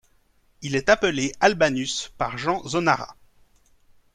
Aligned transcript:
Il 0.63 0.75
est 0.75 0.89
appelé 0.89 1.31
Albanus 1.41 2.11
par 2.17 2.35
Jean 2.35 2.67
Zonaras. 2.67 3.13